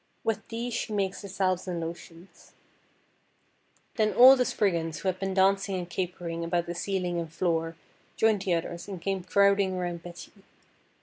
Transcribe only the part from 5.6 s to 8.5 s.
and capering about the ceiling and floor joined